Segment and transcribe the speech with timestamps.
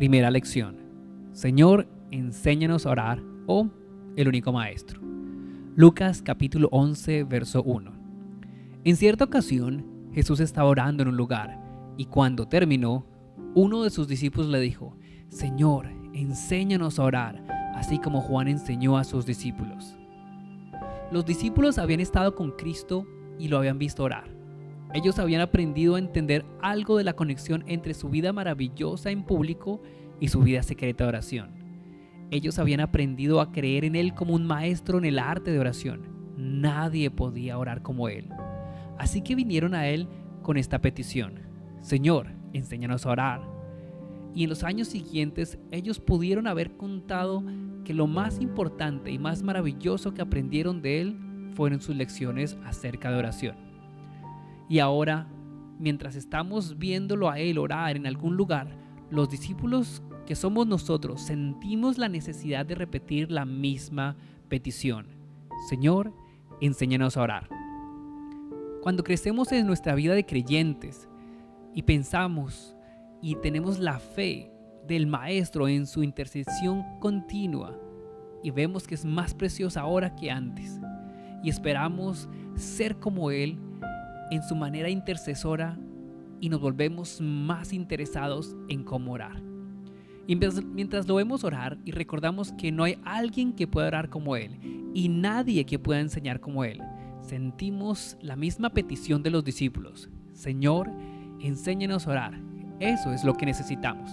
[0.00, 0.78] Primera lección.
[1.32, 3.68] Señor, enséñanos a orar o
[4.16, 4.98] el único maestro.
[5.76, 7.92] Lucas capítulo 11, verso 1.
[8.84, 11.62] En cierta ocasión, Jesús estaba orando en un lugar
[11.98, 13.04] y cuando terminó,
[13.54, 14.96] uno de sus discípulos le dijo,
[15.28, 19.98] Señor, enséñanos a orar, así como Juan enseñó a sus discípulos.
[21.12, 23.06] Los discípulos habían estado con Cristo
[23.38, 24.39] y lo habían visto orar.
[24.92, 29.80] Ellos habían aprendido a entender algo de la conexión entre su vida maravillosa en público
[30.18, 31.50] y su vida secreta de oración.
[32.32, 36.08] Ellos habían aprendido a creer en Él como un maestro en el arte de oración.
[36.36, 38.28] Nadie podía orar como Él.
[38.98, 40.08] Así que vinieron a Él
[40.42, 41.40] con esta petición.
[41.82, 43.42] Señor, enséñanos a orar.
[44.34, 47.44] Y en los años siguientes ellos pudieron haber contado
[47.84, 51.16] que lo más importante y más maravilloso que aprendieron de Él
[51.54, 53.69] fueron sus lecciones acerca de oración.
[54.70, 55.26] Y ahora,
[55.80, 58.68] mientras estamos viéndolo a Él orar en algún lugar,
[59.10, 64.16] los discípulos que somos nosotros sentimos la necesidad de repetir la misma
[64.48, 65.08] petición.
[65.68, 66.14] Señor,
[66.60, 67.48] enséñanos a orar.
[68.80, 71.08] Cuando crecemos en nuestra vida de creyentes
[71.74, 72.76] y pensamos
[73.20, 74.52] y tenemos la fe
[74.86, 77.76] del Maestro en su intercesión continua
[78.44, 80.80] y vemos que es más preciosa ahora que antes
[81.42, 83.58] y esperamos ser como Él
[84.30, 85.78] en su manera intercesora
[86.40, 89.42] y nos volvemos más interesados en cómo orar.
[90.26, 94.58] Mientras lo vemos orar y recordamos que no hay alguien que pueda orar como Él
[94.94, 96.80] y nadie que pueda enseñar como Él,
[97.20, 100.08] sentimos la misma petición de los discípulos.
[100.32, 100.90] Señor,
[101.40, 102.40] enséñanos a orar.
[102.78, 104.10] Eso es lo que necesitamos.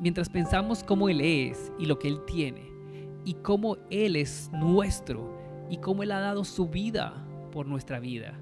[0.00, 2.68] Mientras pensamos cómo Él es y lo que Él tiene,
[3.24, 5.36] y cómo Él es nuestro,
[5.70, 7.14] y cómo Él ha dado su vida
[7.52, 8.38] por nuestra vida,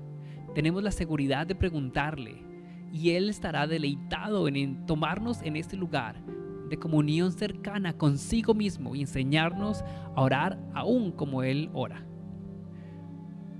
[0.56, 2.42] tenemos la seguridad de preguntarle,
[2.90, 6.24] y Él estará deleitado en tomarnos en este lugar
[6.70, 9.84] de comunión cercana consigo mismo y enseñarnos
[10.14, 12.06] a orar aún como Él ora.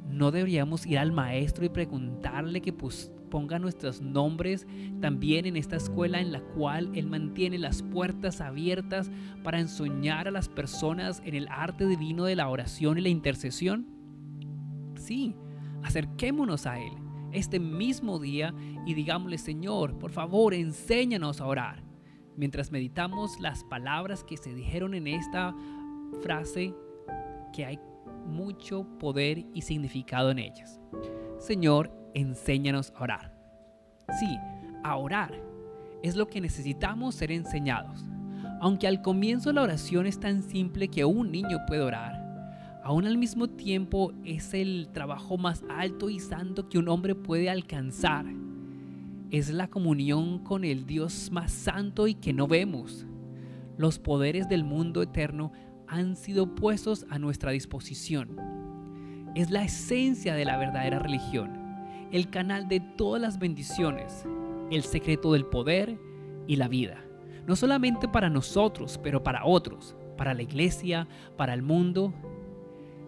[0.09, 4.67] No deberíamos ir al maestro y preguntarle que ponga nuestros nombres
[4.99, 9.11] también en esta escuela en la cual Él mantiene las puertas abiertas
[9.45, 13.87] para enseñar a las personas en el arte divino de la oración y la intercesión?
[14.95, 15.37] Sí,
[15.83, 16.93] acerquémonos a Él
[17.33, 18.55] este mismo día
[18.87, 21.83] y digámosle, Señor, por favor, enséñanos a orar.
[22.37, 25.55] Mientras meditamos las palabras que se dijeron en esta
[26.23, 26.75] frase,
[27.53, 27.79] que hay
[28.27, 30.81] mucho poder y significado en ellas.
[31.39, 33.35] Señor, enséñanos a orar.
[34.19, 34.39] Sí,
[34.85, 35.43] a orar
[36.03, 38.05] es lo que necesitamos ser enseñados.
[38.61, 42.16] Aunque al comienzo la oración es tan simple que un niño puede orar,
[42.87, 47.51] aún al mismo tiempo es el trabajo más alto y santo que un hombre puede
[47.51, 48.27] alcanzar.
[49.33, 53.05] Es la comunión con el Dios más santo y que no vemos.
[53.77, 55.51] Los poderes del mundo eterno
[55.89, 58.37] han sido puestos a nuestra disposición.
[59.35, 61.57] Es la esencia de la verdadera religión
[62.13, 64.25] el canal de todas las bendiciones,
[64.71, 65.99] el secreto del poder
[66.47, 67.03] y la vida.
[67.49, 72.15] No solamente para nosotros, pero para otros, para la iglesia, para el mundo.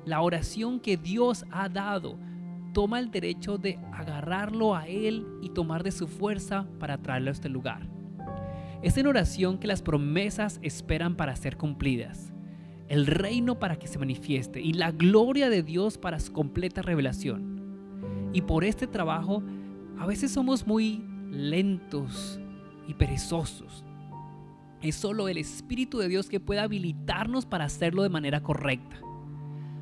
[0.08, 2.18] La oración que Dios ha dado
[2.72, 7.32] toma el derecho de agarrarlo a Él y tomar de su fuerza para traerlo a
[7.32, 7.86] este lugar.
[8.82, 12.32] Es en oración que las promesas esperan para ser cumplidas,
[12.88, 18.30] el reino para que se manifieste y la gloria de Dios para su completa revelación.
[18.32, 19.42] Y por este trabajo
[19.98, 22.40] a veces somos muy lentos
[22.86, 23.84] y perezosos.
[24.80, 29.02] Es solo el Espíritu de Dios que puede habilitarnos para hacerlo de manera correcta.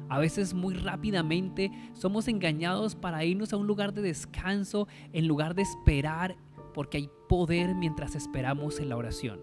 [0.09, 5.55] A veces muy rápidamente somos engañados para irnos a un lugar de descanso en lugar
[5.55, 6.37] de esperar
[6.75, 9.41] porque hay poder mientras esperamos en la oración.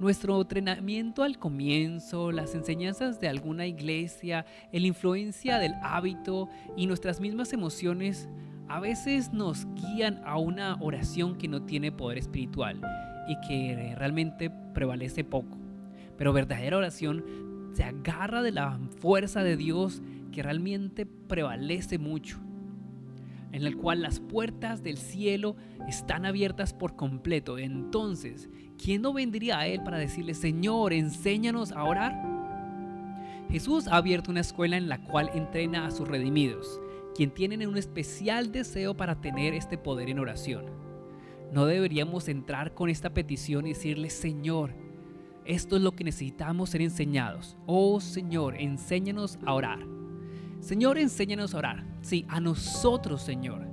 [0.00, 7.20] Nuestro entrenamiento al comienzo, las enseñanzas de alguna iglesia, la influencia del hábito y nuestras
[7.20, 8.28] mismas emociones
[8.68, 12.80] a veces nos guían a una oración que no tiene poder espiritual
[13.28, 15.58] y que realmente prevalece poco.
[16.16, 17.24] Pero verdadera oración
[17.72, 20.02] se agarra de la fuerza de Dios
[20.32, 22.38] que realmente prevalece mucho
[23.52, 25.56] en el cual las puertas del cielo
[25.88, 27.58] están abiertas por completo.
[27.58, 28.48] Entonces,
[28.82, 32.14] ¿quién no vendría a Él para decirle, Señor, enséñanos a orar?
[33.50, 36.80] Jesús ha abierto una escuela en la cual entrena a sus redimidos,
[37.16, 40.66] quien tienen un especial deseo para tener este poder en oración.
[41.52, 44.72] No deberíamos entrar con esta petición y decirle, Señor,
[45.44, 47.56] esto es lo que necesitamos ser enseñados.
[47.66, 49.80] Oh Señor, enséñanos a orar.
[50.60, 51.86] Señor, enséñanos a orar.
[52.02, 53.66] Sí, a nosotros, Señor.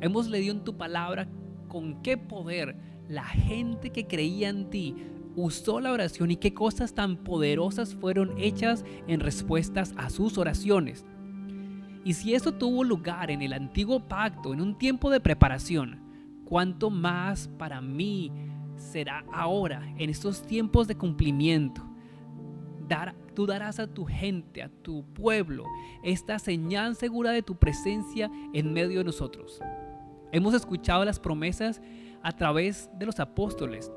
[0.00, 1.28] Hemos leído en tu palabra
[1.68, 2.76] con qué poder
[3.08, 4.94] la gente que creía en ti
[5.36, 11.04] usó la oración y qué cosas tan poderosas fueron hechas en respuestas a sus oraciones.
[12.04, 16.00] Y si eso tuvo lugar en el antiguo pacto, en un tiempo de preparación,
[16.44, 18.32] ¿cuánto más para mí
[18.78, 21.82] será ahora, en estos tiempos de cumplimiento?
[22.88, 25.64] Dar, tú darás a tu gente, a tu pueblo,
[26.02, 29.60] esta señal segura de tu presencia en medio de nosotros.
[30.32, 31.80] Hemos escuchado las promesas
[32.22, 33.90] a través de los apóstoles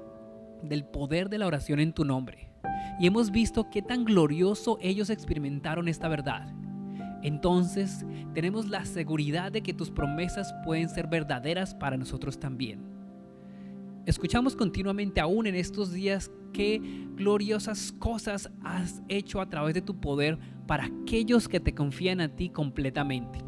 [0.63, 2.49] del poder de la oración en tu nombre.
[2.99, 6.53] Y hemos visto qué tan glorioso ellos experimentaron esta verdad.
[7.23, 13.00] Entonces tenemos la seguridad de que tus promesas pueden ser verdaderas para nosotros también.
[14.05, 16.81] Escuchamos continuamente aún en estos días qué
[17.15, 22.35] gloriosas cosas has hecho a través de tu poder para aquellos que te confían a
[22.35, 23.39] ti completamente.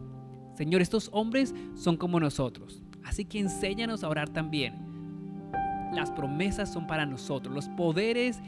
[0.56, 4.94] Señor, estos hombres son como nosotros, así que enséñanos a orar también
[5.94, 7.54] las promesas son para nosotros.
[7.54, 8.42] Los poderes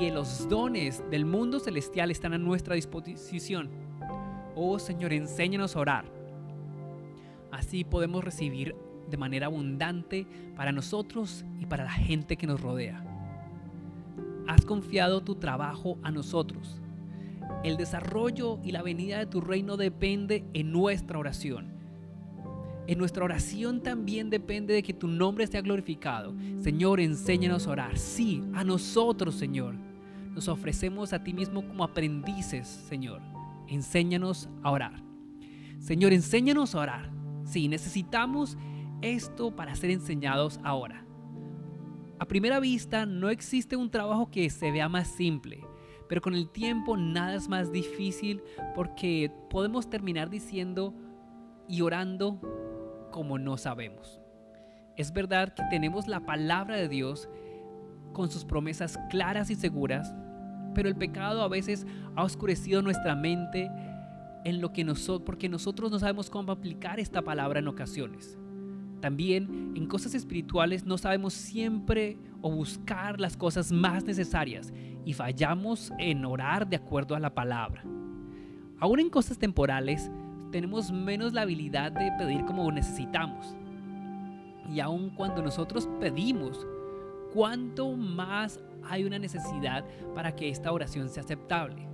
[0.00, 3.70] y los dones del mundo celestial están a nuestra disposición.
[4.54, 6.04] Oh Señor, enséñanos a orar.
[7.50, 8.76] Así podemos recibir
[9.10, 10.26] de manera abundante
[10.56, 13.04] para nosotros y para la gente que nos rodea.
[14.46, 16.80] Has confiado tu trabajo a nosotros.
[17.62, 21.80] El desarrollo y la venida de tu reino depende en nuestra oración.
[22.86, 26.34] En nuestra oración también depende de que tu nombre sea glorificado.
[26.60, 27.98] Señor, enséñanos a orar.
[27.98, 29.76] Sí, a nosotros, Señor.
[30.34, 33.20] Nos ofrecemos a ti mismo como aprendices, Señor.
[33.68, 35.02] Enséñanos a orar.
[35.78, 37.10] Señor, enséñanos a orar.
[37.44, 38.56] Sí, necesitamos
[39.02, 41.04] esto para ser enseñados ahora.
[42.18, 45.64] A primera vista no existe un trabajo que se vea más simple,
[46.08, 48.42] pero con el tiempo nada es más difícil
[48.74, 50.94] porque podemos terminar diciendo
[51.68, 52.40] y orando
[53.10, 54.20] como no sabemos.
[54.96, 57.28] Es verdad que tenemos la palabra de Dios
[58.12, 60.12] con sus promesas claras y seguras,
[60.74, 61.86] pero el pecado a veces
[62.16, 63.70] ha oscurecido nuestra mente
[64.44, 68.39] en lo que nosotros, porque nosotros no sabemos cómo aplicar esta palabra en ocasiones.
[69.00, 74.72] También en cosas espirituales no sabemos siempre o buscar las cosas más necesarias
[75.04, 77.82] y fallamos en orar de acuerdo a la palabra.
[78.78, 80.10] Aún en cosas temporales,
[80.50, 83.54] tenemos menos la habilidad de pedir como necesitamos.
[84.72, 86.66] Y aun cuando nosotros pedimos,
[87.32, 91.86] ¿cuánto más hay una necesidad para que esta oración sea aceptable?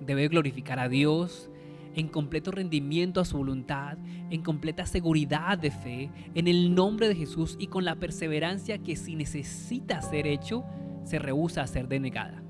[0.00, 1.50] Debe glorificar a Dios
[1.98, 3.98] en completo rendimiento a su voluntad,
[4.30, 8.94] en completa seguridad de fe, en el nombre de Jesús y con la perseverancia que
[8.94, 10.64] si necesita ser hecho,
[11.02, 12.40] se rehúsa a ser denegada.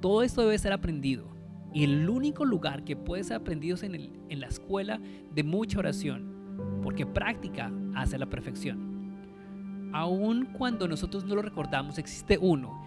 [0.00, 1.26] Todo esto debe ser aprendido
[1.74, 3.96] y el único lugar que puede ser aprendido es en,
[4.28, 5.00] en la escuela
[5.34, 9.90] de mucha oración, porque práctica hace la perfección.
[9.92, 12.80] Aun cuando nosotros no lo recordamos, existe uno,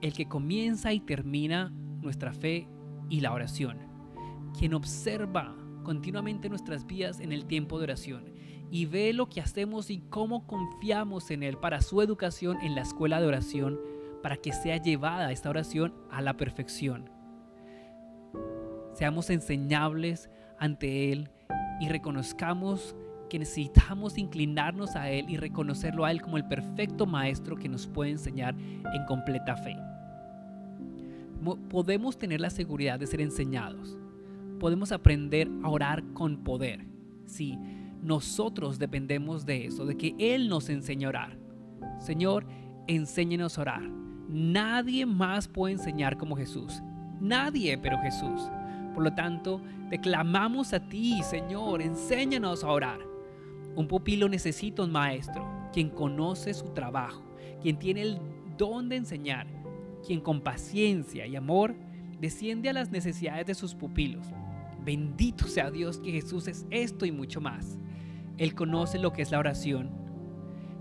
[0.00, 2.68] el que comienza y termina nuestra fe
[3.10, 3.85] y la oración,
[4.58, 8.24] quien observa continuamente nuestras vidas en el tiempo de oración
[8.70, 12.82] y ve lo que hacemos y cómo confiamos en Él para su educación en la
[12.82, 13.78] escuela de oración,
[14.22, 17.16] para que sea llevada esta oración a la perfección
[18.96, 21.28] seamos enseñables ante Él
[21.80, 22.96] y reconozcamos
[23.28, 27.86] que necesitamos inclinarnos a Él y reconocerlo a Él como el perfecto Maestro que nos
[27.86, 29.76] puede enseñar en completa fe.
[31.68, 33.98] Podemos tener la seguridad de ser enseñados.
[34.58, 36.86] Podemos aprender a orar con poder.
[37.26, 37.58] Sí,
[38.02, 41.38] nosotros dependemos de eso, de que Él nos enseñe a orar.
[41.98, 42.46] Señor,
[42.86, 43.82] enséñenos a orar.
[44.28, 46.82] Nadie más puede enseñar como Jesús.
[47.20, 48.50] Nadie, pero Jesús.
[48.94, 49.60] Por lo tanto,
[49.90, 53.00] te clamamos a ti, Señor, enséñanos a orar.
[53.74, 57.22] Un pupilo necesita un maestro, quien conoce su trabajo,
[57.60, 58.18] quien tiene el
[58.56, 59.46] don de enseñar,
[60.06, 61.74] quien con paciencia y amor
[62.20, 64.26] desciende a las necesidades de sus pupilos.
[64.84, 67.78] Bendito sea Dios que Jesús es esto y mucho más.
[68.38, 69.90] Él conoce lo que es la oración.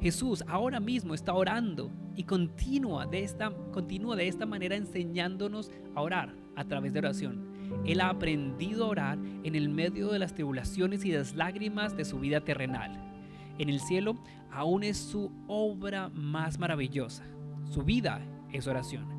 [0.02, 6.02] Jesús ahora mismo está orando y continúa de esta, continúa de esta manera enseñándonos a
[6.02, 7.56] orar a través de oración.
[7.86, 12.06] Él ha aprendido a orar en el medio de las tribulaciones y las lágrimas de
[12.06, 13.02] su vida terrenal.
[13.58, 14.16] En el cielo
[14.52, 17.24] aún es su obra más maravillosa.
[17.70, 19.15] Su vida es oración.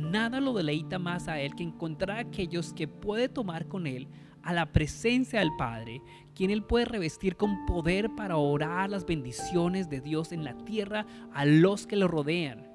[0.00, 4.08] Nada lo deleita más a Él que encontrar a aquellos que puede tomar con Él
[4.42, 6.00] a la presencia del Padre,
[6.34, 11.06] quien Él puede revestir con poder para orar las bendiciones de Dios en la tierra
[11.32, 12.70] a los que lo rodean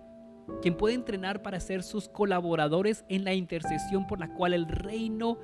[0.62, 5.38] quien puede entrenar para ser sus colaboradores en la intercesión por la cual el reino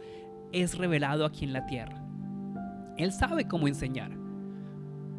[0.52, 2.04] es revelado aquí en la tierra.
[2.98, 4.12] Él sabe cómo enseñar,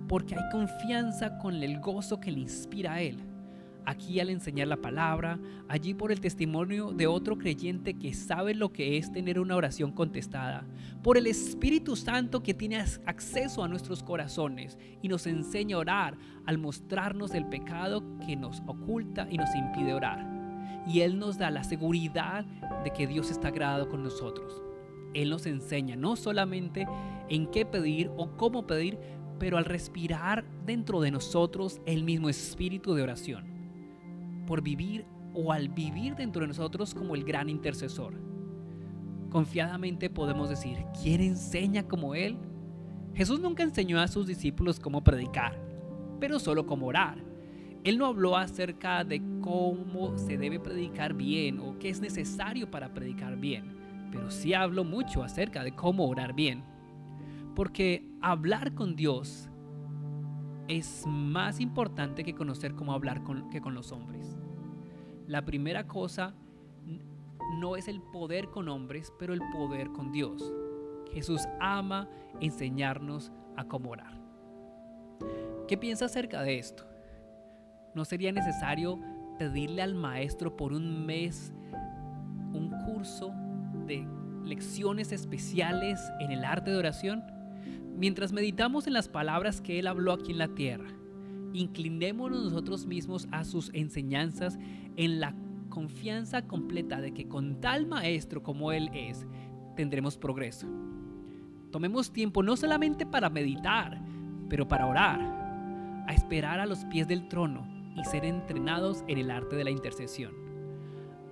[0.09, 3.19] porque hay confianza con el gozo que le inspira a Él.
[3.87, 8.73] Aquí al enseñar la palabra, allí por el testimonio de otro creyente que sabe lo
[8.73, 10.67] que es tener una oración contestada,
[11.03, 16.19] por el Espíritu Santo que tiene acceso a nuestros corazones y nos enseña a orar
[16.47, 20.31] al mostrarnos el pecado que nos oculta y nos impide orar.
[20.87, 22.45] Y Él nos da la seguridad
[22.85, 24.63] de que Dios está agradado con nosotros.
[25.15, 26.87] Él nos enseña no solamente
[27.29, 28.99] en qué pedir o cómo pedir,
[29.39, 33.52] pero al respirar dentro de nosotros el mismo espíritu de oración
[34.47, 38.15] por vivir o al vivir dentro de nosotros como el gran intercesor.
[39.31, 42.39] Confiadamente podemos decir, ¿quién enseña como Él?
[43.15, 45.59] Jesús nunca enseñó a sus discípulos cómo predicar,
[46.21, 47.19] pero solo cómo orar.
[47.85, 52.95] Él no habló acerca de cómo se debe predicar bien o qué es necesario para
[52.95, 53.77] predicar bien,
[54.11, 56.63] pero sí habló mucho acerca de cómo orar bien.
[57.55, 59.51] Porque hablar con Dios
[60.77, 64.37] es más importante que conocer cómo hablar con, que con los hombres.
[65.27, 66.35] La primera cosa
[67.59, 70.53] no es el poder con hombres, pero el poder con Dios.
[71.13, 72.09] Jesús ama
[72.41, 74.19] enseñarnos a cómo orar.
[75.69, 76.87] ¿Qué piensa acerca de esto?
[77.95, 78.99] ¿No sería necesario
[79.39, 81.53] pedirle al maestro por un mes
[82.55, 83.33] un curso
[83.87, 84.07] de
[84.45, 87.23] lecciones especiales en el arte de oración?
[88.03, 90.89] Mientras meditamos en las palabras que Él habló aquí en la tierra,
[91.53, 94.59] inclinémonos nosotros mismos a sus enseñanzas
[94.97, 95.37] en la
[95.69, 99.25] confianza completa de que con tal maestro como Él es,
[99.77, 100.67] tendremos progreso.
[101.71, 104.03] Tomemos tiempo no solamente para meditar,
[104.49, 105.21] pero para orar,
[106.09, 109.71] a esperar a los pies del trono y ser entrenados en el arte de la
[109.71, 110.35] intercesión.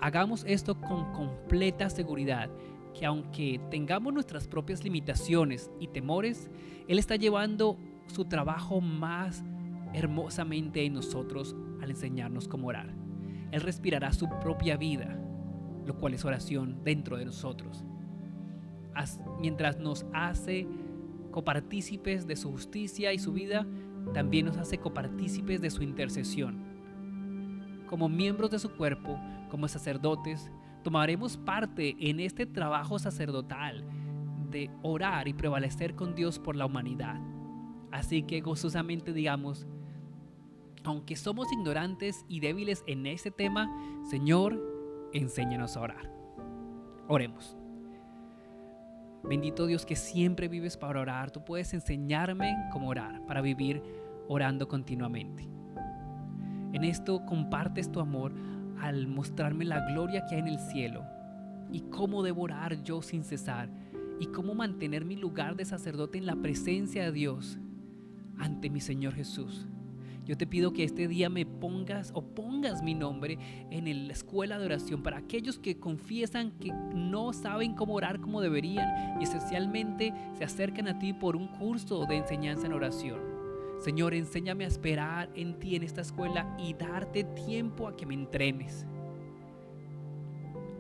[0.01, 2.49] Hagamos esto con completa seguridad
[2.95, 6.51] que aunque tengamos nuestras propias limitaciones y temores,
[6.89, 9.45] Él está llevando su trabajo más
[9.93, 12.95] hermosamente en nosotros al enseñarnos cómo orar.
[13.51, 15.19] Él respirará su propia vida,
[15.87, 17.85] lo cual es oración dentro de nosotros.
[19.41, 20.67] Mientras nos hace
[21.31, 23.67] copartícipes de su justicia y su vida,
[24.13, 26.71] también nos hace copartícipes de su intercesión.
[27.89, 29.19] Como miembros de su cuerpo,
[29.51, 30.51] como sacerdotes,
[30.83, 33.85] tomaremos parte en este trabajo sacerdotal
[34.51, 37.21] de orar y prevalecer con Dios por la humanidad.
[37.91, 39.67] Así que gozosamente digamos,
[40.85, 43.71] aunque somos ignorantes y débiles en ese tema,
[44.09, 44.61] Señor,
[45.13, 46.13] enséñanos a orar.
[47.09, 47.57] Oremos.
[49.23, 51.31] Bendito Dios que siempre vives para orar.
[51.31, 53.83] Tú puedes enseñarme cómo orar, para vivir
[54.29, 55.47] orando continuamente.
[56.73, 58.33] En esto compartes tu amor
[58.81, 61.05] al mostrarme la gloria que hay en el cielo
[61.73, 63.69] y cómo devorar yo sin cesar
[64.19, 67.59] y cómo mantener mi lugar de sacerdote en la presencia de Dios
[68.39, 69.67] ante mi Señor Jesús.
[70.27, 73.39] Yo te pido que este día me pongas o pongas mi nombre
[73.71, 78.41] en la escuela de oración para aquellos que confiesan que no saben cómo orar como
[78.41, 83.40] deberían y esencialmente se acercan a ti por un curso de enseñanza en oración.
[83.81, 88.13] Señor, enséñame a esperar en ti en esta escuela y darte tiempo a que me
[88.13, 88.87] entrenes.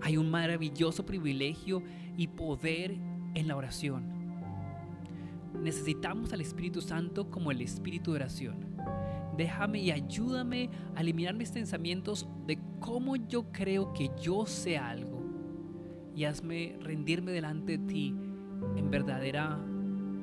[0.03, 1.83] Hay un maravilloso privilegio
[2.19, 2.99] y poder
[3.35, 4.05] en la oración.
[5.63, 8.57] Necesitamos al Espíritu Santo como el Espíritu de oración.
[9.35, 15.23] Déjame y ayúdame a eliminar mis pensamientos de cómo yo creo que yo sé algo
[16.15, 18.15] y hazme rendirme delante de ti
[18.77, 19.59] en verdadera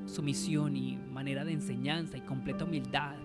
[0.08, 3.16] sumisión y manera de enseñanza y completa humildad.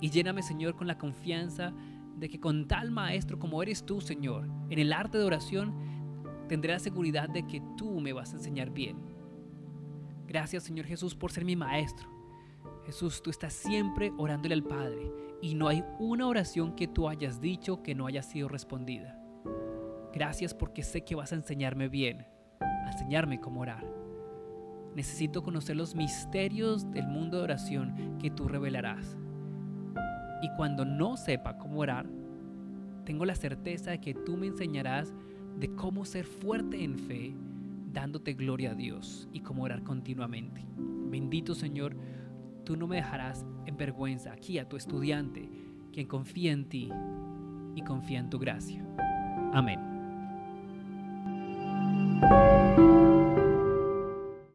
[0.00, 1.72] Y lléname, Señor, con la confianza
[2.16, 5.74] de que con tal maestro como eres tú, Señor, en el arte de oración,
[6.48, 8.96] tendré la seguridad de que tú me vas a enseñar bien.
[10.26, 12.08] Gracias, Señor Jesús, por ser mi maestro.
[12.84, 15.10] Jesús, tú estás siempre orándole al Padre
[15.42, 19.18] y no hay una oración que tú hayas dicho que no haya sido respondida.
[20.12, 22.26] Gracias porque sé que vas a enseñarme bien,
[22.60, 23.95] a enseñarme cómo orar.
[24.96, 29.18] Necesito conocer los misterios del mundo de oración que tú revelarás.
[30.42, 32.06] Y cuando no sepa cómo orar,
[33.04, 35.12] tengo la certeza de que tú me enseñarás
[35.60, 37.34] de cómo ser fuerte en fe,
[37.92, 40.64] dándote gloria a Dios y cómo orar continuamente.
[41.10, 41.94] Bendito Señor,
[42.64, 45.50] tú no me dejarás en vergüenza aquí a tu estudiante,
[45.92, 46.90] quien confía en ti
[47.74, 48.82] y confía en tu gracia.
[49.52, 49.78] Amén.